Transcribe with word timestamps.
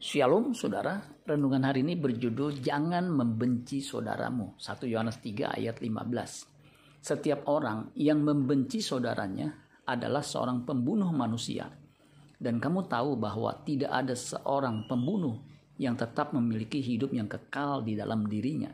Shalom 0.00 0.56
saudara, 0.56 0.96
renungan 1.28 1.60
hari 1.60 1.84
ini 1.84 1.92
berjudul 1.92 2.64
Jangan 2.64 3.04
membenci 3.12 3.84
saudaramu. 3.84 4.56
1 4.56 4.88
Yohanes 4.88 5.20
3 5.20 5.60
ayat 5.60 5.76
15. 5.76 7.04
Setiap 7.04 7.44
orang 7.52 7.92
yang 8.00 8.24
membenci 8.24 8.80
saudaranya 8.80 9.52
adalah 9.84 10.24
seorang 10.24 10.64
pembunuh 10.64 11.12
manusia. 11.12 11.68
Dan 12.32 12.56
kamu 12.56 12.88
tahu 12.88 13.20
bahwa 13.20 13.52
tidak 13.60 13.92
ada 13.92 14.16
seorang 14.16 14.88
pembunuh 14.88 15.36
yang 15.76 16.00
tetap 16.00 16.32
memiliki 16.32 16.80
hidup 16.80 17.12
yang 17.12 17.28
kekal 17.28 17.84
di 17.84 17.92
dalam 17.92 18.24
dirinya. 18.24 18.72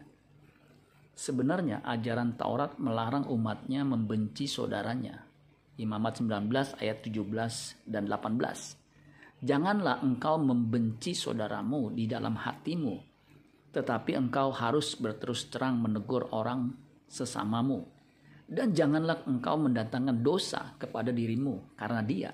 Sebenarnya 1.11 1.83
ajaran 1.83 2.39
Taurat 2.39 2.79
melarang 2.79 3.27
umatnya 3.27 3.83
membenci 3.83 4.47
saudaranya. 4.47 5.27
Imamat 5.75 6.23
19 6.23 6.79
ayat 6.79 7.03
17 7.03 7.83
dan 7.83 8.07
18. 8.07 8.86
Janganlah 9.37 10.01
engkau 10.01 10.41
membenci 10.41 11.13
saudaramu 11.13 11.93
di 11.93 12.09
dalam 12.09 12.41
hatimu, 12.41 12.97
tetapi 13.69 14.17
engkau 14.17 14.49
harus 14.49 14.97
berterus 14.97 15.53
terang 15.53 15.77
menegur 15.77 16.33
orang 16.33 16.73
sesamamu. 17.05 17.85
Dan 18.47 18.73
janganlah 18.73 19.27
engkau 19.29 19.59
mendatangkan 19.61 20.23
dosa 20.23 20.73
kepada 20.81 21.13
dirimu 21.13 21.77
karena 21.77 22.01
dia. 22.01 22.33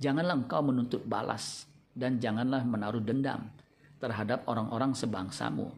Janganlah 0.00 0.46
engkau 0.46 0.62
menuntut 0.64 1.04
balas 1.04 1.68
dan 1.92 2.16
janganlah 2.16 2.64
menaruh 2.64 3.02
dendam 3.02 3.50
terhadap 4.00 4.46
orang-orang 4.48 4.96
sebangsamu. 4.96 5.74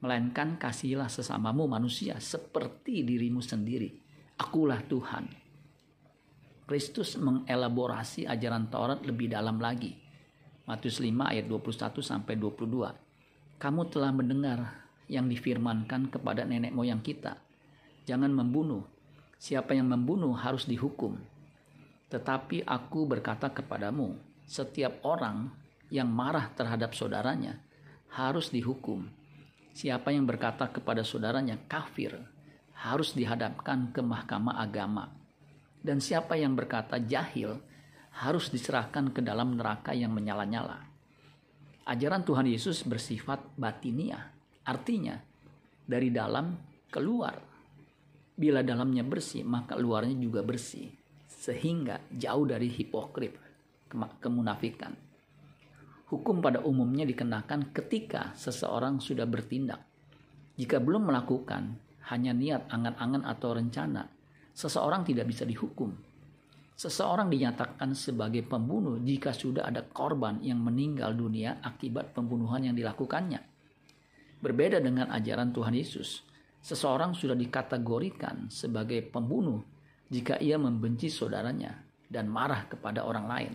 Melainkan 0.00 0.56
kasihilah 0.56 1.10
sesamamu 1.10 1.68
manusia 1.68 2.16
seperti 2.22 3.04
dirimu 3.04 3.44
sendiri. 3.44 4.00
Akulah 4.40 4.80
Tuhan. 4.86 5.49
Kristus 6.70 7.18
mengelaborasi 7.18 8.30
ajaran 8.30 8.70
Taurat 8.70 9.02
lebih 9.02 9.26
dalam 9.26 9.58
lagi. 9.58 9.90
Matius 10.70 11.02
5 11.02 11.10
ayat 11.18 11.50
21 11.50 11.98
sampai 11.98 12.38
22. 12.38 13.58
Kamu 13.58 13.90
telah 13.90 14.14
mendengar 14.14 14.86
yang 15.10 15.26
difirmankan 15.26 16.14
kepada 16.14 16.46
nenek 16.46 16.70
moyang 16.70 17.02
kita. 17.02 17.42
Jangan 18.06 18.30
membunuh. 18.30 18.86
Siapa 19.34 19.74
yang 19.74 19.90
membunuh 19.90 20.30
harus 20.30 20.62
dihukum. 20.70 21.18
Tetapi 22.06 22.62
aku 22.62 23.02
berkata 23.02 23.50
kepadamu, 23.50 24.14
setiap 24.46 25.02
orang 25.02 25.50
yang 25.90 26.06
marah 26.06 26.54
terhadap 26.54 26.94
saudaranya 26.94 27.58
harus 28.14 28.54
dihukum. 28.54 29.10
Siapa 29.74 30.14
yang 30.14 30.22
berkata 30.22 30.70
kepada 30.70 31.02
saudaranya 31.02 31.58
kafir 31.66 32.14
harus 32.78 33.10
dihadapkan 33.10 33.90
ke 33.90 34.06
mahkamah 34.06 34.54
agama 34.62 35.18
dan 35.80 35.98
siapa 35.98 36.36
yang 36.36 36.52
berkata 36.56 37.00
jahil 37.00 37.56
harus 38.20 38.52
diserahkan 38.52 39.14
ke 39.14 39.24
dalam 39.24 39.56
neraka 39.56 39.96
yang 39.96 40.12
menyala-nyala. 40.12 40.84
Ajaran 41.88 42.22
Tuhan 42.22 42.46
Yesus 42.46 42.84
bersifat 42.84 43.40
batinia, 43.56 44.30
artinya 44.62 45.16
dari 45.88 46.12
dalam 46.12 46.54
keluar. 46.92 47.34
Bila 48.40 48.64
dalamnya 48.64 49.04
bersih, 49.04 49.44
maka 49.44 49.76
luarnya 49.76 50.16
juga 50.16 50.40
bersih, 50.40 50.88
sehingga 51.28 52.00
jauh 52.12 52.46
dari 52.48 52.68
hipokrit, 52.72 53.36
kemunafikan. 54.22 54.96
Hukum 56.08 56.42
pada 56.42 56.64
umumnya 56.64 57.06
dikenakan 57.06 57.70
ketika 57.70 58.34
seseorang 58.34 58.98
sudah 58.98 59.28
bertindak. 59.28 59.84
Jika 60.58 60.82
belum 60.82 61.06
melakukan, 61.06 61.78
hanya 62.10 62.34
niat, 62.34 62.66
angan-angan, 62.66 63.22
atau 63.28 63.54
rencana, 63.54 64.02
seseorang 64.60 65.00
tidak 65.08 65.24
bisa 65.24 65.48
dihukum. 65.48 65.88
Seseorang 66.76 67.32
dinyatakan 67.32 67.96
sebagai 67.96 68.44
pembunuh 68.44 69.00
jika 69.00 69.32
sudah 69.32 69.68
ada 69.68 69.84
korban 69.84 70.40
yang 70.44 70.60
meninggal 70.60 71.16
dunia 71.16 71.60
akibat 71.64 72.12
pembunuhan 72.12 72.68
yang 72.68 72.76
dilakukannya. 72.76 73.40
Berbeda 74.40 74.80
dengan 74.80 75.12
ajaran 75.12 75.52
Tuhan 75.52 75.76
Yesus, 75.76 76.24
seseorang 76.64 77.12
sudah 77.12 77.36
dikategorikan 77.36 78.48
sebagai 78.48 79.04
pembunuh 79.04 79.60
jika 80.08 80.40
ia 80.40 80.56
membenci 80.56 81.12
saudaranya 81.12 81.76
dan 82.08 82.32
marah 82.32 82.64
kepada 82.64 83.04
orang 83.04 83.28
lain. 83.28 83.52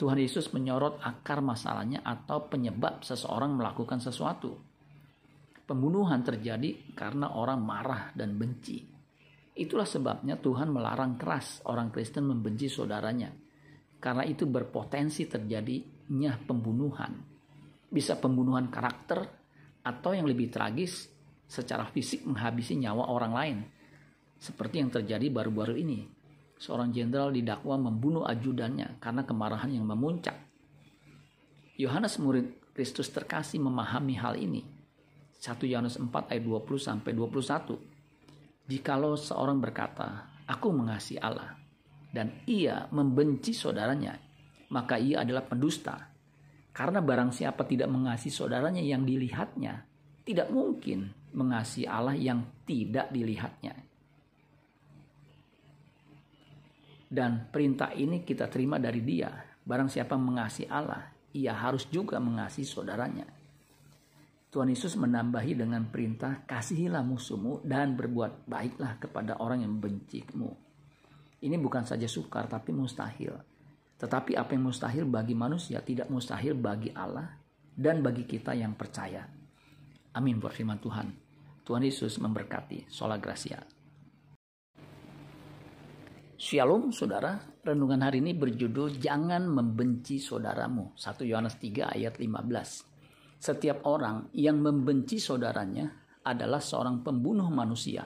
Tuhan 0.00 0.16
Yesus 0.16 0.52
menyorot 0.56 1.00
akar 1.04 1.44
masalahnya 1.44 2.00
atau 2.04 2.48
penyebab 2.48 3.04
seseorang 3.04 3.56
melakukan 3.56 4.00
sesuatu. 4.00 4.56
Pembunuhan 5.68 6.24
terjadi 6.24 6.96
karena 6.96 7.32
orang 7.32 7.60
marah 7.60 8.12
dan 8.16 8.36
benci. 8.40 8.95
Itulah 9.56 9.88
sebabnya 9.88 10.36
Tuhan 10.36 10.68
melarang 10.68 11.16
keras 11.16 11.64
orang 11.64 11.88
Kristen 11.88 12.28
membenci 12.28 12.68
saudaranya. 12.68 13.32
Karena 13.96 14.20
itu 14.28 14.44
berpotensi 14.44 15.24
terjadinya 15.24 16.36
pembunuhan. 16.44 17.16
Bisa 17.88 18.20
pembunuhan 18.20 18.68
karakter 18.68 19.24
atau 19.80 20.12
yang 20.12 20.28
lebih 20.28 20.52
tragis 20.52 21.08
secara 21.48 21.88
fisik 21.88 22.28
menghabisi 22.28 22.76
nyawa 22.76 23.08
orang 23.08 23.32
lain. 23.32 23.58
Seperti 24.36 24.84
yang 24.84 24.92
terjadi 24.92 25.32
baru-baru 25.32 25.80
ini. 25.80 26.04
Seorang 26.60 26.92
jenderal 26.92 27.32
didakwa 27.32 27.80
membunuh 27.80 28.28
ajudannya 28.28 29.00
karena 29.00 29.24
kemarahan 29.24 29.72
yang 29.72 29.88
memuncak. 29.88 30.36
Yohanes 31.80 32.20
murid 32.20 32.76
Kristus 32.76 33.08
terkasih 33.08 33.64
memahami 33.64 34.20
hal 34.20 34.36
ini. 34.36 34.60
1 35.40 35.56
Yohanes 35.64 35.96
4 35.96 36.12
ayat 36.12 36.44
20 36.44 36.76
sampai 36.76 37.16
21 37.16 37.95
Jikalau 38.66 39.14
seorang 39.14 39.62
berkata, 39.62 40.26
"Aku 40.50 40.74
mengasihi 40.74 41.22
Allah," 41.22 41.54
dan 42.10 42.42
ia 42.50 42.90
membenci 42.90 43.54
saudaranya, 43.54 44.18
maka 44.74 44.98
ia 44.98 45.22
adalah 45.22 45.46
pendusta. 45.46 46.10
Karena 46.74 47.00
barang 47.00 47.30
siapa 47.30 47.62
tidak 47.64 47.88
mengasihi 47.88 48.34
saudaranya 48.34 48.82
yang 48.82 49.06
dilihatnya, 49.06 49.86
tidak 50.26 50.50
mungkin 50.50 51.14
mengasihi 51.32 51.86
Allah 51.86 52.18
yang 52.18 52.42
tidak 52.66 53.08
dilihatnya. 53.14 53.86
Dan 57.06 57.46
perintah 57.54 57.94
ini 57.94 58.26
kita 58.26 58.50
terima 58.50 58.82
dari 58.82 58.98
dia. 58.98 59.30
Barang 59.62 59.86
siapa 59.86 60.18
mengasihi 60.18 60.66
Allah, 60.66 61.06
ia 61.30 61.54
harus 61.54 61.86
juga 61.86 62.18
mengasihi 62.18 62.66
saudaranya. 62.66 63.35
Tuhan 64.56 64.72
Yesus 64.72 64.96
menambahi 64.96 65.52
dengan 65.52 65.84
perintah 65.84 66.40
kasihilah 66.48 67.04
musuhmu 67.04 67.60
dan 67.60 67.92
berbuat 67.92 68.48
baiklah 68.48 68.96
kepada 68.96 69.36
orang 69.44 69.60
yang 69.60 69.76
membencimu. 69.76 70.48
Ini 71.44 71.60
bukan 71.60 71.84
saja 71.84 72.08
sukar 72.08 72.48
tapi 72.48 72.72
mustahil. 72.72 73.36
Tetapi 74.00 74.32
apa 74.32 74.56
yang 74.56 74.72
mustahil 74.72 75.04
bagi 75.04 75.36
manusia 75.36 75.84
tidak 75.84 76.08
mustahil 76.08 76.56
bagi 76.56 76.88
Allah 76.96 77.36
dan 77.68 78.00
bagi 78.00 78.24
kita 78.24 78.56
yang 78.56 78.72
percaya. 78.72 79.28
Amin 80.16 80.40
buat 80.40 80.56
firman 80.56 80.80
Tuhan. 80.80 81.12
Tuhan 81.60 81.84
Yesus 81.84 82.16
memberkati. 82.16 82.88
Sola 82.88 83.20
Gracia. 83.20 83.60
Shalom 86.40 86.96
saudara, 86.96 87.60
renungan 87.60 88.00
hari 88.00 88.24
ini 88.24 88.32
berjudul 88.32 88.96
Jangan 88.96 89.52
membenci 89.52 90.16
saudaramu. 90.16 90.96
1 90.96 91.28
Yohanes 91.28 91.60
3 91.60 91.92
ayat 91.92 92.16
15. 92.16 92.95
Setiap 93.46 93.86
orang 93.86 94.26
yang 94.34 94.58
membenci 94.58 95.22
saudaranya 95.22 95.86
adalah 96.26 96.58
seorang 96.58 97.06
pembunuh 97.06 97.46
manusia. 97.46 98.02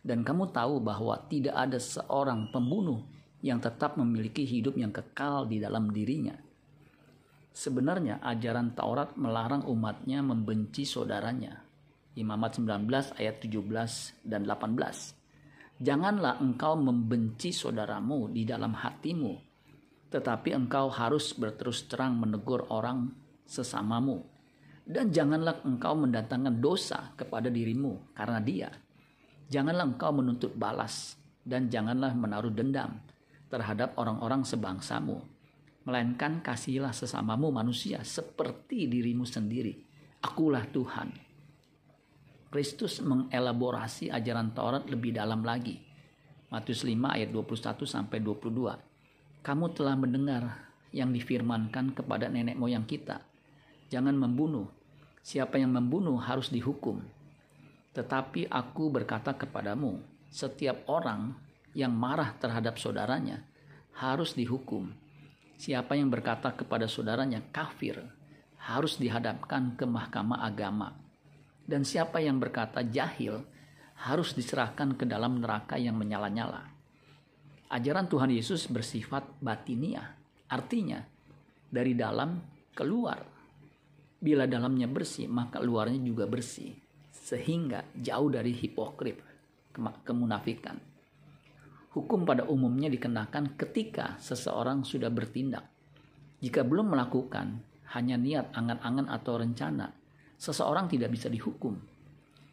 Dan 0.00 0.24
kamu 0.24 0.48
tahu 0.48 0.80
bahwa 0.80 1.12
tidak 1.28 1.52
ada 1.60 1.76
seorang 1.76 2.48
pembunuh 2.48 3.04
yang 3.44 3.60
tetap 3.60 4.00
memiliki 4.00 4.48
hidup 4.48 4.72
yang 4.80 4.88
kekal 4.88 5.44
di 5.44 5.60
dalam 5.60 5.92
dirinya. 5.92 6.32
Sebenarnya 7.52 8.24
ajaran 8.24 8.72
Taurat 8.72 9.12
melarang 9.20 9.68
umatnya 9.68 10.24
membenci 10.24 10.88
saudaranya. 10.88 11.52
Imamat 12.16 12.64
19 12.64 13.20
ayat 13.20 13.44
17 13.44 14.24
dan 14.24 14.48
18. 14.48 15.84
Janganlah 15.84 16.40
engkau 16.40 16.80
membenci 16.80 17.52
saudaramu 17.52 18.32
di 18.32 18.48
dalam 18.48 18.72
hatimu, 18.72 19.36
tetapi 20.08 20.56
engkau 20.56 20.88
harus 20.88 21.36
berterus 21.36 21.84
terang 21.84 22.16
menegur 22.16 22.64
orang 22.72 23.12
sesamamu 23.44 24.31
dan 24.82 25.14
janganlah 25.14 25.62
engkau 25.62 25.94
mendatangkan 25.94 26.58
dosa 26.58 27.14
kepada 27.14 27.46
dirimu 27.46 28.14
karena 28.18 28.40
dia. 28.42 28.70
Janganlah 29.46 29.94
engkau 29.94 30.10
menuntut 30.10 30.56
balas 30.58 31.14
dan 31.46 31.70
janganlah 31.70 32.14
menaruh 32.16 32.50
dendam 32.50 32.98
terhadap 33.46 33.94
orang-orang 34.00 34.42
sebangsamu. 34.42 35.22
Melainkan 35.82 36.40
kasihilah 36.42 36.94
sesamamu 36.94 37.50
manusia 37.50 38.02
seperti 38.06 38.86
dirimu 38.86 39.26
sendiri. 39.26 39.74
Akulah 40.22 40.62
Tuhan. 40.70 41.10
Kristus 42.52 43.02
mengelaborasi 43.02 44.12
ajaran 44.12 44.54
Taurat 44.54 44.86
lebih 44.86 45.14
dalam 45.16 45.42
lagi. 45.42 45.82
Matius 46.52 46.84
5 46.84 46.94
ayat 47.16 47.32
21 47.32 47.82
sampai 47.88 48.18
22. 48.22 49.42
Kamu 49.42 49.66
telah 49.74 49.96
mendengar 49.98 50.70
yang 50.94 51.10
difirmankan 51.10 51.96
kepada 51.96 52.28
nenek 52.28 52.54
moyang 52.54 52.84
kita 52.84 53.31
jangan 53.92 54.16
membunuh. 54.16 54.72
Siapa 55.20 55.60
yang 55.60 55.76
membunuh 55.76 56.16
harus 56.16 56.48
dihukum. 56.48 57.04
Tetapi 57.92 58.48
aku 58.48 58.88
berkata 58.88 59.36
kepadamu, 59.36 60.00
setiap 60.32 60.88
orang 60.88 61.36
yang 61.76 61.92
marah 61.92 62.32
terhadap 62.40 62.80
saudaranya 62.80 63.44
harus 63.92 64.32
dihukum. 64.32 64.88
Siapa 65.60 65.92
yang 65.92 66.08
berkata 66.08 66.56
kepada 66.56 66.88
saudaranya 66.88 67.44
kafir 67.52 68.00
harus 68.56 68.96
dihadapkan 68.96 69.76
ke 69.76 69.84
mahkamah 69.84 70.40
agama. 70.40 70.96
Dan 71.62 71.84
siapa 71.84 72.18
yang 72.18 72.40
berkata 72.40 72.82
jahil 72.82 73.44
harus 74.08 74.34
diserahkan 74.34 74.98
ke 74.98 75.06
dalam 75.06 75.38
neraka 75.38 75.78
yang 75.78 75.94
menyala-nyala. 75.94 76.66
Ajaran 77.70 78.10
Tuhan 78.10 78.34
Yesus 78.34 78.66
bersifat 78.66 79.38
batinia, 79.38 80.18
artinya 80.50 81.06
dari 81.70 81.94
dalam 81.94 82.42
keluar. 82.74 83.41
Bila 84.22 84.46
dalamnya 84.46 84.86
bersih, 84.86 85.26
maka 85.26 85.58
luarnya 85.58 85.98
juga 85.98 86.30
bersih, 86.30 86.78
sehingga 87.10 87.82
jauh 87.98 88.30
dari 88.30 88.54
hipokrit, 88.54 89.18
kemunafikan. 90.06 90.78
Hukum 91.90 92.22
pada 92.22 92.46
umumnya 92.46 92.86
dikenakan 92.86 93.58
ketika 93.58 94.16
seseorang 94.22 94.86
sudah 94.86 95.10
bertindak. 95.10 95.66
Jika 96.38 96.62
belum 96.62 96.94
melakukan, 96.94 97.58
hanya 97.98 98.14
niat, 98.14 98.54
angan-angan, 98.54 99.10
atau 99.10 99.42
rencana, 99.42 99.90
seseorang 100.38 100.86
tidak 100.86 101.10
bisa 101.10 101.26
dihukum 101.26 101.74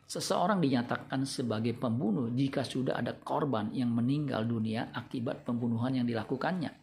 Seseorang 0.10 0.58
dinyatakan 0.58 1.22
sebagai 1.30 1.78
pembunuh 1.78 2.34
jika 2.34 2.66
sudah 2.66 2.98
ada 2.98 3.14
korban 3.14 3.70
yang 3.78 3.94
meninggal 3.94 4.42
dunia 4.42 4.90
akibat 4.90 5.46
pembunuhan 5.46 6.02
yang 6.02 6.10
dilakukannya. 6.10 6.74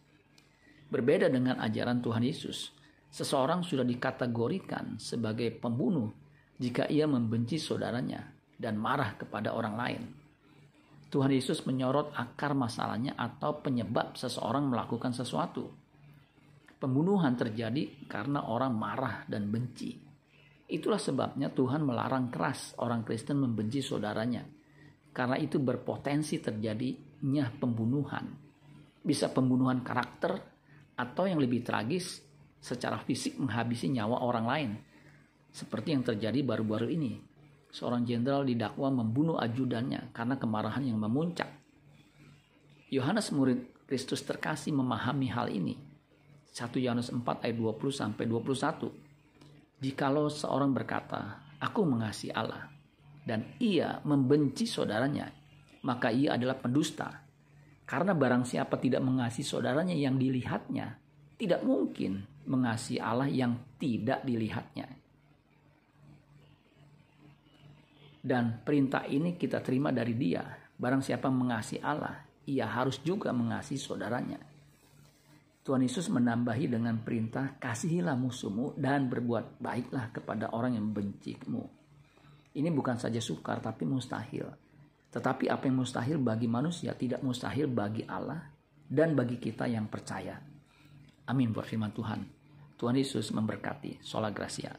Berbeda 0.87 1.27
dengan 1.27 1.59
ajaran 1.59 1.99
Tuhan 1.99 2.23
Yesus, 2.23 2.71
seseorang 3.17 3.65
sudah 3.65 3.81
dikategorikan 3.81 5.01
sebagai 5.01 5.49
pembunuh 5.57 6.13
jika 6.61 6.85
ia 6.85 7.09
membenci 7.09 7.57
saudaranya 7.57 8.21
dan 8.53 8.77
marah 8.77 9.17
kepada 9.17 9.57
orang 9.57 9.73
lain. 9.73 10.03
Tuhan 11.09 11.33
Yesus 11.33 11.65
menyorot 11.65 12.13
akar 12.13 12.53
masalahnya 12.53 13.17
atau 13.17 13.57
penyebab 13.57 14.13
seseorang 14.13 14.69
melakukan 14.69 15.17
sesuatu. 15.17 15.65
Pembunuhan 16.77 17.33
terjadi 17.33 18.05
karena 18.05 18.45
orang 18.45 18.77
marah 18.77 19.25
dan 19.25 19.49
benci. 19.49 19.97
Itulah 20.67 21.01
sebabnya 21.01 21.49
Tuhan 21.49 21.81
melarang 21.81 22.29
keras 22.29 22.77
orang 22.77 23.01
Kristen 23.01 23.41
membenci 23.41 23.81
saudaranya. 23.81 24.45
Karena 25.09 25.41
itu 25.41 25.57
berpotensi 25.57 26.37
terjadinya 26.37 27.49
pembunuhan. 27.49 28.29
Bisa 29.01 29.33
pembunuhan 29.33 29.81
karakter 29.81 30.37
atau 30.93 31.23
yang 31.25 31.41
lebih 31.41 31.65
tragis 31.65 32.26
secara 32.67 32.99
fisik 32.99 33.39
menghabisi 33.39 33.87
nyawa 33.87 34.19
orang 34.19 34.45
lain. 34.45 34.71
Seperti 35.55 35.95
yang 35.95 36.03
terjadi 36.03 36.43
baru-baru 36.43 36.91
ini. 36.91 37.15
Seorang 37.71 38.03
jenderal 38.03 38.43
didakwa 38.43 38.91
membunuh 38.91 39.39
ajudannya 39.39 40.11
karena 40.11 40.35
kemarahan 40.35 40.83
yang 40.83 40.99
memuncak. 40.99 41.47
Yohanes 42.91 43.31
murid 43.31 43.87
Kristus 43.87 44.23
terkasih 44.27 44.75
memahami 44.75 45.31
hal 45.31 45.47
ini. 45.47 45.79
1 46.51 46.83
Yohanes 46.83 47.07
4 47.11 47.23
ayat 47.23 47.55
20 47.55 47.91
sampai 47.91 48.23
21 48.27 48.91
Jikalau 49.77 50.27
seorang 50.27 50.73
berkata, 50.73 51.37
"Aku 51.61 51.85
mengasihi 51.85 52.33
Allah," 52.33 52.65
dan 53.21 53.45
ia 53.61 54.01
membenci 54.01 54.65
saudaranya, 54.65 55.29
maka 55.85 56.09
ia 56.09 56.33
adalah 56.33 56.57
pendusta. 56.57 57.27
Karena 57.85 58.17
barang 58.17 58.43
siapa 58.49 58.81
tidak 58.81 59.05
mengasihi 59.05 59.45
saudaranya 59.45 59.93
yang 59.93 60.17
dilihatnya, 60.17 60.97
tidak 61.37 61.61
mungkin 61.61 62.25
mengasihi 62.47 63.03
Allah 63.03 63.27
yang 63.27 63.59
tidak 63.77 64.23
dilihatnya. 64.23 64.87
Dan 68.27 68.59
perintah 68.59 69.07
ini 69.07 69.39
kita 69.39 69.63
terima 69.63 69.91
dari 69.95 70.11
dia. 70.15 70.43
Barang 70.75 70.99
siapa 70.99 71.31
mengasihi 71.31 71.79
Allah, 71.79 72.27
ia 72.47 72.67
harus 72.67 72.99
juga 73.03 73.31
mengasihi 73.31 73.79
saudaranya. 73.79 74.39
Tuhan 75.63 75.83
Yesus 75.83 76.07
menambahi 76.07 76.71
dengan 76.71 76.95
perintah, 77.03 77.59
kasihilah 77.59 78.15
musuhmu 78.15 78.79
dan 78.79 79.11
berbuat 79.11 79.59
baiklah 79.59 80.15
kepada 80.15 80.55
orang 80.55 80.79
yang 80.79 80.91
membencimu. 80.91 81.63
Ini 82.55 82.71
bukan 82.71 82.95
saja 82.95 83.19
sukar, 83.19 83.59
tapi 83.59 83.83
mustahil. 83.83 84.47
Tetapi 85.11 85.51
apa 85.51 85.67
yang 85.67 85.83
mustahil 85.83 86.19
bagi 86.19 86.47
manusia 86.47 86.95
tidak 86.95 87.19
mustahil 87.23 87.67
bagi 87.67 88.07
Allah 88.07 88.47
dan 88.87 89.11
bagi 89.15 89.39
kita 89.39 89.67
yang 89.67 89.91
percaya. 89.91 90.39
Amin 91.27 91.51
buat 91.51 91.67
firman 91.67 91.91
Tuhan. 91.91 92.36
Tuhan 92.77 92.95
Yesus 92.95 93.33
memberkati. 93.33 93.97
Sola 94.05 94.29
Gracia. 94.29 94.77